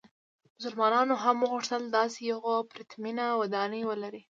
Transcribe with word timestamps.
مسلمانانو 0.57 1.15
هم 1.23 1.37
وغوښتل 1.41 1.83
داسې 1.97 2.19
یوه 2.31 2.53
پرتمینه 2.71 3.25
ودانۍ 3.41 3.81
ولري. 3.87 4.21